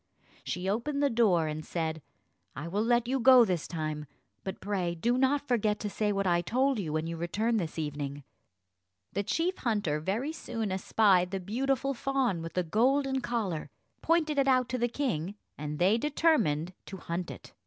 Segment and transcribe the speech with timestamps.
[0.43, 2.01] She opened the door, and said,
[2.55, 4.07] "I will let you go this time;
[4.43, 7.77] but pray do not forget to say what I told you, when you return this
[7.77, 8.23] evening."
[9.13, 13.69] The chief hunter very soon espied the beautiful fawn with the golden collar,
[14.01, 17.53] pointed it out to the king, and they determined to hunt it.